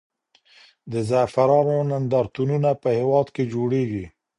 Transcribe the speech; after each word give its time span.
د 0.91 0.93
زعفرانو 1.09 1.75
نندارتونونه 1.91 2.69
په 2.81 2.89
هېواد 2.97 3.27
کې 3.35 3.43
جوړېږي. 3.53 4.05